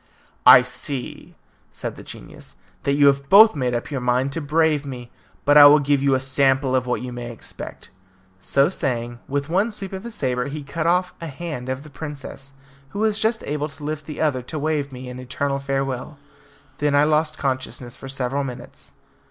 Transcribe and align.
"I 0.47 0.63
see," 0.63 1.35
said 1.69 1.95
the 1.95 2.01
genius, 2.01 2.55
"that 2.85 2.95
you 2.95 3.05
have 3.05 3.29
both 3.29 3.55
made 3.55 3.75
up 3.75 3.91
your 3.91 4.01
minds 4.01 4.33
to 4.33 4.41
brave 4.41 4.83
me, 4.83 5.11
but 5.45 5.59
I 5.59 5.67
will 5.67 5.77
give 5.77 6.01
you 6.01 6.15
a 6.15 6.19
sample 6.19 6.75
of 6.75 6.87
what 6.87 7.03
you 7.03 7.13
may 7.13 7.29
expect." 7.29 7.91
So 8.39 8.67
saying, 8.67 9.19
with 9.27 9.47
one 9.47 9.71
sweep 9.71 9.93
of 9.93 10.03
his 10.03 10.15
sabre 10.15 10.47
he 10.47 10.63
cut 10.63 10.87
off 10.87 11.13
a 11.21 11.27
hand 11.27 11.69
of 11.69 11.83
the 11.83 11.91
princess, 11.91 12.53
who 12.89 12.97
was 12.97 13.19
just 13.19 13.43
able 13.43 13.67
to 13.69 13.83
lift 13.83 14.07
the 14.07 14.19
other 14.21 14.41
to 14.41 14.57
wave 14.57 14.91
me 14.91 15.07
an 15.07 15.19
eternal 15.19 15.59
farewell. 15.59 16.17
Then 16.79 16.95
I 16.95 17.03
lost 17.03 17.37
consciousness 17.37 17.95
for 17.95 18.09
several 18.09 18.43
minutes. 18.43 18.93